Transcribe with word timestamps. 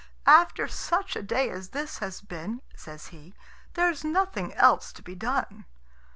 "After 0.25 0.67
such 0.67 1.15
a 1.15 1.21
day 1.21 1.51
as 1.51 1.69
this 1.69 1.99
has 1.99 2.21
been," 2.21 2.63
says 2.75 3.09
he, 3.09 3.35
"there's 3.75 4.03
nothing 4.03 4.51
else 4.55 4.91
to 4.93 5.03
be 5.03 5.13
done." 5.13 5.65